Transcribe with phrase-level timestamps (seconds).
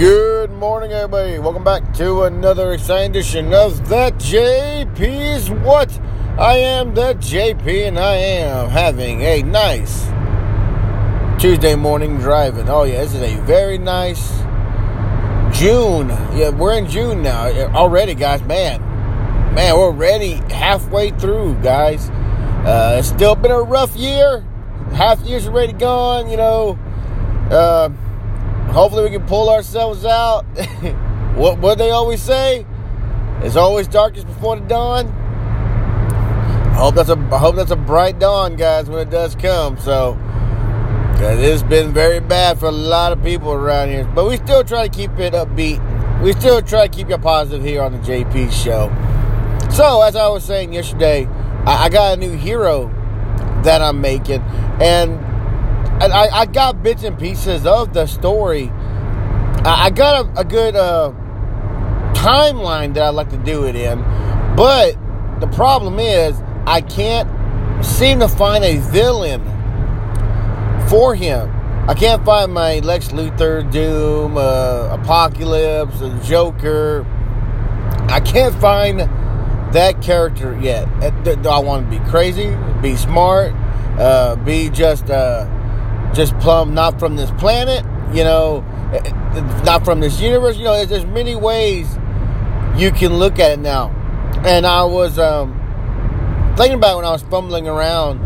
[0.00, 1.38] Good morning, everybody.
[1.38, 5.92] Welcome back to another exciting edition of the JP's What?
[6.38, 10.06] I am the JP, and I am having a nice
[11.38, 12.70] Tuesday morning driving.
[12.70, 14.38] Oh, yeah, this is a very nice
[15.52, 16.08] June.
[16.34, 18.40] Yeah, we're in June now already, guys.
[18.44, 18.80] Man,
[19.52, 22.08] man, we're already halfway through, guys.
[22.08, 24.46] Uh, it's still been a rough year.
[24.94, 26.78] Half the year's already gone, you know.
[27.50, 27.90] Uh,
[28.72, 30.42] hopefully we can pull ourselves out.
[31.36, 32.66] what what they always say?
[33.42, 35.06] It's always darkest before the dawn.
[35.06, 39.78] I hope that's a I hope that's a bright dawn, guys, when it does come.
[39.78, 40.18] So
[41.16, 44.64] it has been very bad for a lot of people around here, but we still
[44.64, 45.80] try to keep it upbeat.
[46.22, 48.88] We still try to keep you positive here on the JP show.
[49.70, 51.26] So as I was saying yesterday,
[51.66, 52.88] I, I got a new hero
[53.64, 54.40] that I'm making,
[54.80, 55.29] and
[56.00, 58.70] I, I got bits and pieces of the story.
[59.62, 61.12] I got a, a good uh,
[62.14, 64.00] timeline that I like to do it in,
[64.56, 64.96] but
[65.40, 67.28] the problem is I can't
[67.84, 69.42] seem to find a villain
[70.88, 71.50] for him.
[71.88, 77.04] I can't find my Lex Luthor, Doom, uh, Apocalypse, Joker.
[78.08, 79.00] I can't find
[79.74, 80.86] that character yet.
[81.24, 83.52] Do I want to be crazy, be smart,
[83.98, 85.46] uh, be just uh,
[86.14, 88.60] just plumb not from this planet, you know,
[89.64, 90.56] not from this universe.
[90.56, 91.88] You know, there's many ways
[92.76, 93.90] you can look at it now.
[94.44, 95.54] And I was um,
[96.56, 98.20] thinking about when I was fumbling around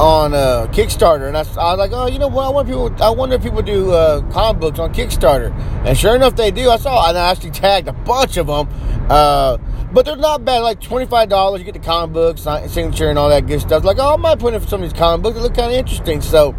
[0.00, 2.46] on uh, Kickstarter, and I, I, was like, oh, you know what?
[2.46, 2.94] I want people.
[3.00, 5.52] I wonder if people do uh, comic books on Kickstarter.
[5.86, 6.68] And sure enough, they do.
[6.70, 8.68] I saw, and I actually tagged a bunch of them.
[9.08, 9.58] Uh,
[9.92, 10.60] but they're not bad.
[10.60, 12.42] Like twenty five dollars, you get the comic books,
[12.72, 13.84] signature, and all that good stuff.
[13.84, 15.36] Like, oh, I might put in for some of these comic books.
[15.36, 16.20] They look kind of interesting.
[16.20, 16.56] So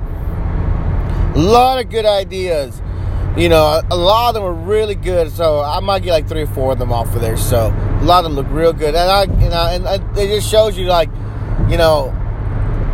[1.36, 2.82] a lot of good ideas.
[3.38, 5.30] You know, a lot of them are really good.
[5.32, 7.36] So I might get like three or four of them off of there.
[7.36, 10.28] So a lot of them look real good, and I, you know, and I, it
[10.28, 11.10] just shows you like,
[11.70, 12.14] you know,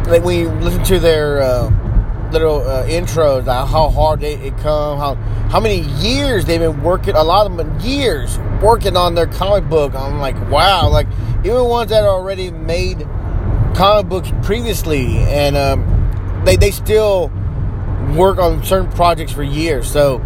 [0.08, 4.58] like when you listen to their uh, little uh, intros, uh, how hard they it
[4.58, 5.16] come, how
[5.50, 7.14] how many years they've been working.
[7.16, 9.94] A lot of them years working on their comic book.
[9.94, 11.08] I'm like, wow, like
[11.42, 13.08] even ones that already made
[13.76, 17.32] comic books previously, and um, they they still
[18.16, 19.90] work on certain projects for years.
[19.92, 20.20] So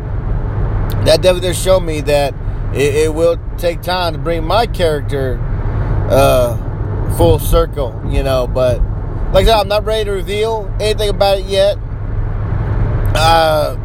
[1.05, 2.33] that definitely does show me that
[2.73, 5.39] it, it will take time to bring my character
[6.09, 6.57] uh,
[7.17, 8.47] full circle, you know.
[8.47, 8.81] But
[9.31, 11.77] like I said, I'm not ready to reveal anything about it yet.
[13.15, 13.77] Uh,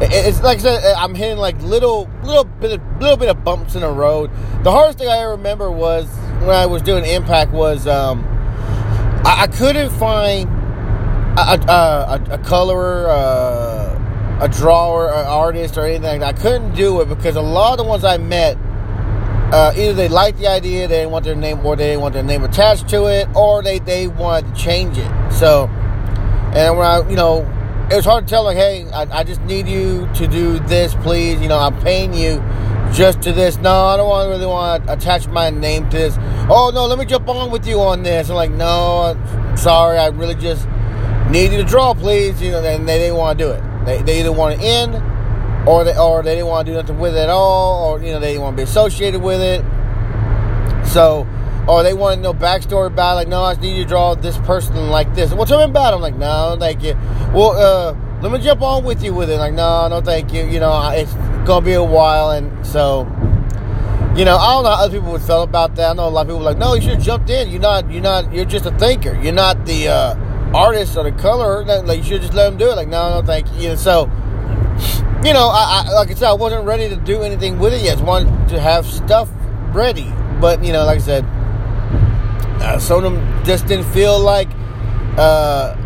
[0.00, 3.74] it's like I said, I'm hitting like little, little bit, of, little bit of bumps
[3.74, 4.30] in the road.
[4.62, 6.06] The hardest thing I remember was
[6.40, 8.24] when I was doing Impact was um,
[9.24, 10.48] I, I couldn't find
[11.38, 16.22] a, a, a colorer, uh, a drawer, an artist, or anything.
[16.22, 18.56] I couldn't do it because a lot of the ones I met,
[19.52, 22.14] uh, either they liked the idea, they didn't want their name, or they didn't want
[22.14, 25.32] their name attached to it, or they, they wanted to change it.
[25.32, 25.66] So,
[26.54, 27.46] and when I, you know,
[27.90, 30.94] it was hard to tell, like, hey, I, I just need you to do this,
[30.96, 31.40] please.
[31.40, 32.42] You know, I'm paying you
[32.92, 33.56] just to this.
[33.58, 36.16] No, I don't want, really want to attach my name to this.
[36.50, 38.28] Oh, no, let me jump on with you on this.
[38.28, 39.16] I'm like, no,
[39.56, 40.68] sorry, I really just
[41.30, 42.40] need you to draw, please.
[42.40, 43.62] You know, and they didn't want to do it.
[43.84, 44.94] They, they either want to end,
[45.68, 48.12] or they or they didn't want to do nothing with it at all, or you
[48.12, 49.64] know they didn't want to be associated with it.
[50.86, 51.26] So,
[51.68, 54.14] or they want to know backstory about it, like, no, I need you to draw
[54.14, 55.34] this person like this.
[55.34, 55.96] Well, tell me about it.
[55.96, 56.94] I'm like, no, thank you.
[57.34, 59.36] Well, uh, let me jump on with you with it.
[59.36, 60.44] Like, no, no, thank you.
[60.44, 61.12] You know, it's
[61.46, 63.04] gonna be a while, and so
[64.18, 65.90] you know, I don't know how other people would feel about that.
[65.90, 67.50] I know a lot of people like, no, you should have jumped in.
[67.50, 69.16] You're not, you're not, you're just a thinker.
[69.22, 72.70] You're not the, uh, artist or the color, like you should just let them do
[72.70, 72.74] it.
[72.76, 73.76] Like, no, no, thank you.
[73.76, 74.04] so,
[75.24, 77.82] you know, I, I, like I said, I wasn't ready to do anything with it
[77.82, 77.98] yet.
[77.98, 79.30] I wanted to have stuff
[79.72, 81.24] ready, but you know, like I said,
[82.60, 84.48] uh, some of them just didn't feel like,
[85.16, 85.76] uh,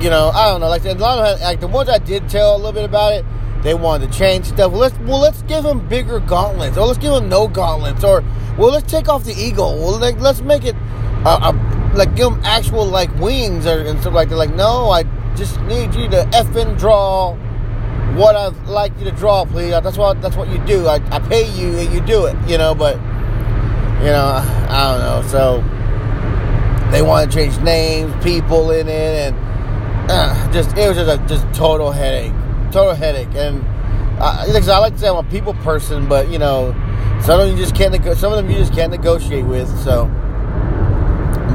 [0.00, 0.68] you know, I don't know.
[0.68, 3.24] Like a lot of like the ones I did tell a little bit about it,
[3.62, 4.70] they wanted to change stuff.
[4.72, 8.22] Well, let's well let's give them bigger gauntlets, or let's give them no gauntlets, or
[8.58, 9.76] well let's take off the eagle.
[9.76, 10.76] Well, like, let's make it
[11.24, 14.36] a, a like give them actual like wings or and stuff like that.
[14.36, 15.04] Like, no, I
[15.34, 17.34] just need you to effing draw
[18.16, 19.70] what I'd like you to draw, please.
[19.70, 20.86] That's what that's what you do.
[20.86, 22.74] I, I pay you and you do it, you know.
[22.74, 22.96] But
[24.00, 25.28] you know, I don't know.
[25.28, 29.36] So they want to change names, people in it, and
[30.10, 32.32] uh, just it was just a just total headache,
[32.72, 33.34] total headache.
[33.34, 33.62] And
[34.20, 36.72] uh, like I like to say I'm a people person, but you know,
[37.22, 37.94] some of them you just can't.
[38.18, 39.68] Some of them you just can't negotiate with.
[39.82, 40.10] So.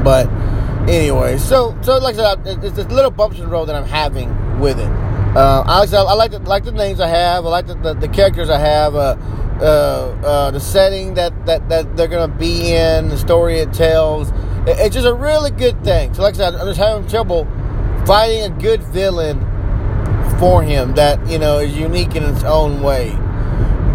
[0.02, 0.28] But
[0.88, 3.86] anyway, so so like I said, it's this little bumps in the road that I'm
[3.86, 4.90] having with it.
[5.34, 7.46] Uh, I, I like the, like the names I have.
[7.46, 8.94] I like the, the, the characters I have.
[8.94, 9.16] Uh,
[9.62, 9.64] uh,
[10.24, 14.30] uh, the setting that, that, that they're gonna be in, the story it tells.
[14.66, 16.12] It, it's just a really good thing.
[16.14, 17.46] So, like I said, I'm just having trouble
[18.04, 19.38] finding a good villain
[20.38, 23.10] for him that you know is unique in its own way.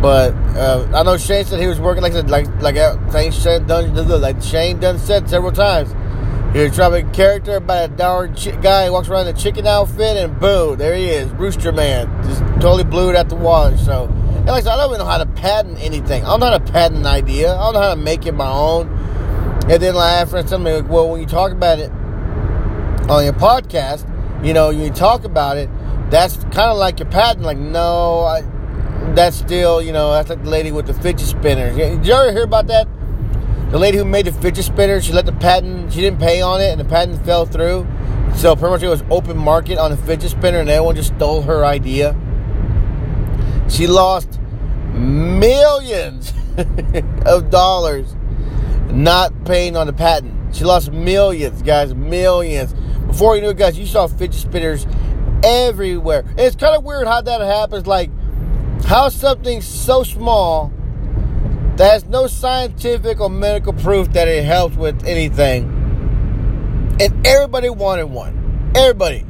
[0.02, 4.42] But uh, I know Shane said he was working like like like Shane done like
[4.42, 5.94] Shane done said several times.
[6.54, 10.18] Trying to character by a darn ch- guy who walks around in a chicken outfit,
[10.18, 13.78] and boom, there he is, Rooster Man, just totally blew it at the water.
[13.78, 16.24] So, and like I said, I don't even know how to patent anything.
[16.24, 17.54] I don't know how to patent an idea.
[17.54, 18.88] I don't know how to make it my own.
[19.70, 21.92] And then like, for instance, like, well, when you talk about it
[23.10, 24.06] on your podcast,
[24.44, 25.70] you know, you talk about it,
[26.10, 27.46] that's kind of like your patent.
[27.46, 28.42] Like, no, I,
[29.14, 31.76] that's still, you know, that's like the lady with the fidget spinners.
[31.76, 32.88] Did you ever hear about that?
[33.70, 36.62] The lady who made the fidget spinner, she let the patent, she didn't pay on
[36.62, 37.86] it, and the patent fell through.
[38.34, 41.42] So pretty much it was open market on the fidget spinner, and everyone just stole
[41.42, 42.16] her idea.
[43.68, 44.40] She lost
[44.94, 46.32] millions
[47.26, 48.16] of dollars
[48.90, 50.56] not paying on the patent.
[50.56, 52.74] She lost millions, guys, millions.
[53.06, 54.88] Before you knew it, guys, you saw fidget spinners
[55.44, 56.22] everywhere.
[56.22, 57.86] And it's kind of weird how that happens.
[57.86, 58.12] Like,
[58.86, 60.72] how something so small
[61.86, 65.66] has no scientific or medical proof that it helps with anything.
[67.00, 68.72] And everybody wanted one.
[68.76, 69.26] Everybody.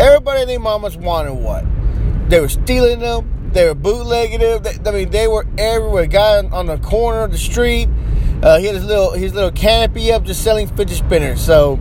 [0.00, 2.26] Everybody and their mamas wanted one.
[2.28, 3.50] They were stealing them.
[3.52, 4.62] They were bootlegging them.
[4.86, 6.06] I mean, they were everywhere.
[6.06, 7.88] Guy on the corner of the street,
[8.42, 11.40] uh, he had his little his little canopy up, just selling fidget spinners.
[11.40, 11.78] So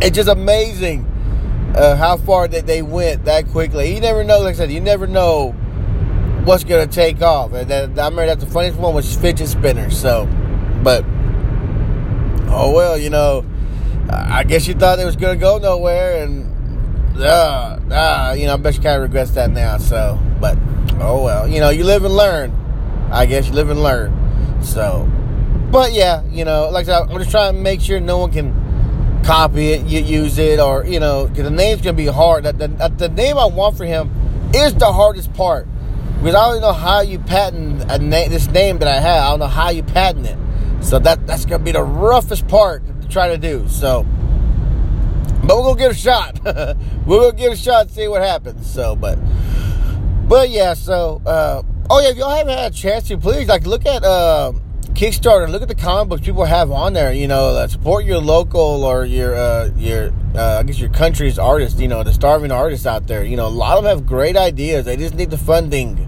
[0.00, 1.06] it's just amazing
[1.76, 3.94] uh, how far that they went that quickly.
[3.94, 4.40] You never know.
[4.40, 5.54] Like I said, you never know
[6.44, 7.52] what's gonna take off.
[7.52, 9.98] And that, I remember that the funniest one was fidget spinners.
[9.98, 10.26] So,
[10.82, 11.04] but
[12.48, 13.44] oh well, you know,
[14.10, 18.56] I guess you thought it was gonna go nowhere, and uh, uh you know, I
[18.56, 19.78] bet you kind of regrets that now.
[19.78, 20.58] So, but
[21.00, 22.52] oh well, you know, you live and learn.
[23.10, 24.12] I guess you live and learn.
[24.62, 25.08] So,
[25.70, 28.32] but yeah, you know, like I said, I'm just trying to make sure no one
[28.32, 32.44] can copy it, you use it, or you know, because the name's gonna be hard.
[32.44, 34.10] That the, the name I want for him
[34.54, 35.66] is the hardest part
[36.24, 39.24] because I don't know how you patent a this name that I have.
[39.24, 40.38] I don't know how you patent it.
[40.82, 43.68] So that that's gonna be the roughest part to try to do.
[43.68, 44.04] So,
[45.44, 46.40] but we're gonna give it a shot.
[47.04, 48.72] we're gonna give it a shot and see what happens.
[48.72, 49.18] So, but
[50.26, 50.72] but yeah.
[50.72, 54.02] So, uh, oh yeah, if y'all haven't had a chance to, please like look at
[54.02, 54.52] uh,
[54.94, 55.46] Kickstarter.
[55.50, 57.12] Look at the comic books people have on there.
[57.12, 61.38] You know, uh, support your local or your uh, your uh, I guess your country's
[61.38, 61.78] artists.
[61.78, 63.24] You know, the starving artists out there.
[63.24, 64.86] You know, a lot of them have great ideas.
[64.86, 66.03] They just need the funding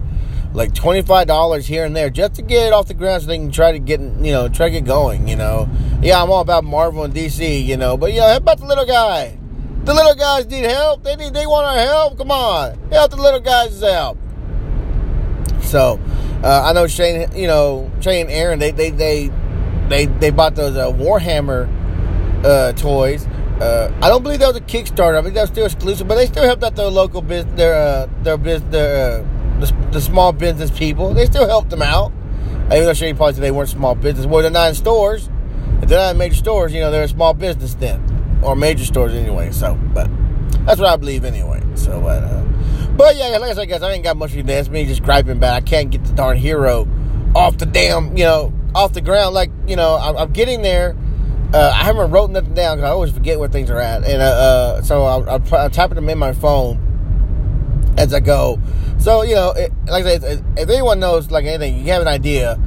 [0.53, 3.51] like $25 here and there just to get it off the ground so they can
[3.51, 5.69] try to get, you know, try to get going, you know.
[6.01, 8.65] Yeah, I'm all about Marvel and DC, you know, but, you know, how about the
[8.65, 9.37] little guy?
[9.83, 11.03] The little guys need help.
[11.03, 12.17] They need, they want our help.
[12.17, 12.77] Come on.
[12.91, 14.17] Help the little guys out.
[15.61, 15.99] So,
[16.43, 19.31] uh, I know Shane, you know, Shane and Aaron, they, they, they,
[19.87, 21.69] they, they bought those uh, Warhammer
[22.43, 23.25] uh, toys.
[23.61, 25.17] Uh, I don't believe that was a Kickstarter.
[25.17, 27.73] I think that was still exclusive, but they still helped out their local business, their
[27.73, 31.13] uh, their business, their uh, the, the small business people.
[31.13, 32.11] They still helped them out.
[32.69, 34.25] I even though probably said they weren't small business.
[34.25, 35.29] Well, they're not in stores.
[35.81, 38.39] If they're not in major stores, you know, they're a small business then.
[38.43, 39.51] Or major stores anyway.
[39.51, 40.09] So, but
[40.65, 41.63] that's what I believe anyway.
[41.75, 42.43] So, but, uh,
[42.97, 44.43] but yeah, like I said, guys, I ain't got much to do.
[44.43, 45.63] That's me just griping back.
[45.63, 46.87] I can't get the darn hero
[47.35, 49.33] off the damn, you know, off the ground.
[49.33, 50.95] Like, you know, I'm, I'm getting there.
[51.53, 54.03] Uh, I haven't wrote nothing down because I always forget where things are at.
[54.03, 56.86] And uh, uh, so I'll, I'll, I'll them in my phone
[58.13, 58.59] as go.
[58.99, 62.07] So you know, it, like I said, if anyone knows like anything, you have an
[62.07, 62.59] idea,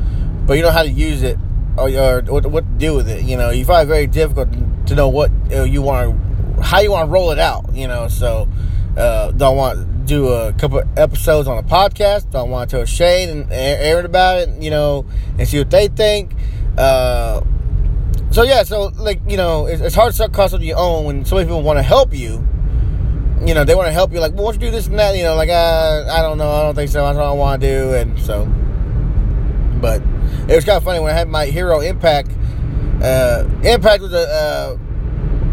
[0.47, 1.39] but you know how to use it
[1.77, 3.25] or, or what, what to do with it.
[3.25, 4.49] You know, you find it very difficult
[4.87, 6.19] to know what you want,
[6.63, 7.75] how you want to roll it out.
[7.75, 8.49] You know, so
[8.97, 12.31] uh, don't want to do a couple episodes on a podcast.
[12.31, 14.63] Don't want to tell Shane and Aaron about it.
[14.63, 15.07] You know,
[15.39, 16.33] and see what they think.
[16.77, 17.43] Uh,
[18.31, 21.05] so yeah, so like you know, it's, it's hard to start costs on your own
[21.05, 22.47] when so many people want to help you
[23.47, 24.99] you know, they want to help you, like, well, why don't you do this and
[24.99, 25.17] that?
[25.17, 27.61] You know, like, uh, I don't know, I don't think so, that's what I want
[27.63, 27.95] to do.
[27.95, 28.45] And so,
[29.81, 30.03] but
[30.49, 32.31] it was kind of funny when I had my Hero Impact.
[33.03, 34.79] Uh, Impact was a, uh,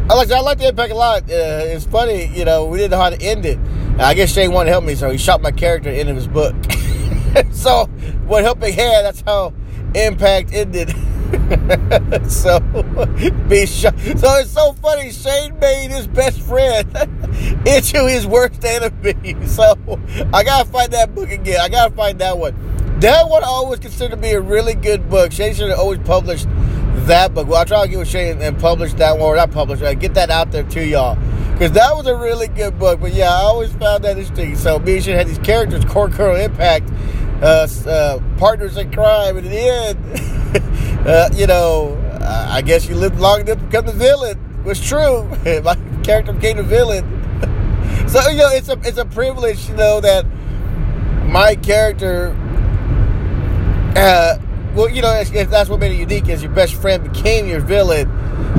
[0.10, 1.24] I like, I like the Impact a lot.
[1.24, 3.60] Uh, it's funny, you know, we didn't know how to end it.
[4.00, 6.10] I guess Shane wanted to help me, so he shot my character at the end
[6.10, 6.56] of his book.
[7.52, 7.86] so,
[8.28, 9.54] what helping hand, that's how
[9.96, 10.94] Impact ended.
[12.30, 12.60] so
[13.50, 15.12] be So it's so funny.
[15.12, 16.88] Shane made his best friend
[17.68, 19.36] into his worst enemy.
[19.48, 19.76] So
[20.34, 21.60] I gotta find that book again.
[21.62, 22.56] I gotta find that one.
[23.00, 25.32] That one I always considered to be a really good book.
[25.32, 26.48] Shane should have always published
[27.08, 27.48] that book.
[27.48, 29.94] Well, I'll try to get with Shane and publish that one, or not publish, uh,
[29.94, 31.18] get that out there to y'all.
[31.54, 33.00] because that was a really good book.
[33.00, 34.56] But yeah, I always found that interesting.
[34.56, 36.90] So and Shane had these characters, Core Colonel Impact,
[37.42, 40.37] uh, uh, partners in crime, and in the end,
[41.08, 44.38] uh, you know, I guess you lived long enough to become the villain.
[44.66, 45.24] Was true.
[45.64, 47.06] My character became the villain.
[48.08, 50.26] so you know, it's a it's a privilege, you know, that
[51.26, 52.36] my character.
[53.96, 54.38] Uh,
[54.76, 57.62] well, you know, if that's what made it unique is your best friend became your
[57.62, 58.10] villain,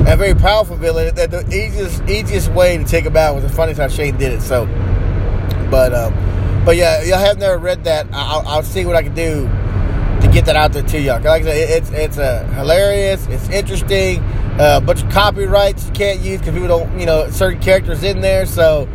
[0.07, 1.13] a very powerful villain.
[1.15, 4.33] That the easiest easiest way to take him out was the funniest how Shane did
[4.33, 4.41] it.
[4.41, 4.65] So,
[5.69, 6.13] but um,
[6.65, 8.07] but yeah, y'all have never read that.
[8.11, 9.49] I'll, I'll see what I can do
[10.39, 11.21] get that out there to y'all.
[11.21, 13.27] Like I said, it's it's a uh, hilarious.
[13.27, 14.23] It's interesting.
[14.57, 18.03] A uh, bunch of copyrights you can't use because people don't, you know, certain characters
[18.03, 18.45] in there.
[18.45, 18.87] So,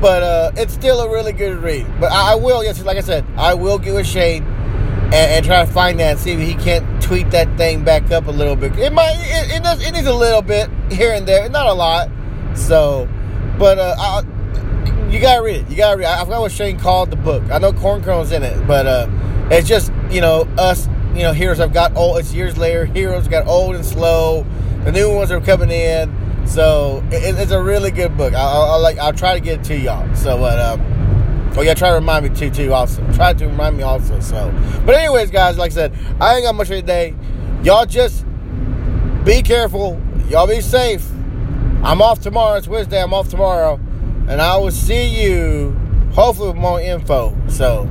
[0.00, 1.86] but uh, it's still a really good read.
[1.98, 5.44] But I, I will, yes, like I said, I will get with Shane and, and,
[5.44, 8.30] try to find that and see if he can't tweak that thing back up a
[8.30, 8.78] little bit.
[8.78, 11.74] It might, it, it, does, it needs a little bit here and there, not a
[11.74, 12.08] lot.
[12.54, 13.06] So,
[13.58, 14.22] but uh, I,
[15.10, 15.70] you gotta read it.
[15.70, 16.06] You gotta read.
[16.06, 16.18] It.
[16.18, 17.42] I forgot what Shane called the book.
[17.50, 19.06] I know Corn Colonel's in it, but uh,
[19.50, 20.88] it's just you know us.
[21.14, 22.18] You know, heroes have got old.
[22.18, 22.84] It's years later.
[22.84, 24.46] Heroes got old and slow.
[24.84, 26.46] The new ones are coming in.
[26.46, 28.32] So it, it's a really good book.
[28.32, 28.98] I'll, I'll, like.
[28.98, 30.14] I'll try to get it to y'all.
[30.14, 32.50] So, but um, oh yeah, try to remind me too.
[32.50, 33.04] Too also.
[33.12, 34.20] Try to remind me also.
[34.20, 34.54] So,
[34.86, 37.14] but anyways, guys, like I said, I ain't got much for today.
[37.62, 38.24] Y'all just
[39.24, 40.00] be careful.
[40.28, 41.06] Y'all be safe.
[41.82, 42.56] I'm off tomorrow.
[42.56, 43.02] It's Wednesday.
[43.02, 43.80] I'm off tomorrow
[44.30, 45.72] and I will see you
[46.12, 47.36] hopefully with more info.
[47.48, 47.90] So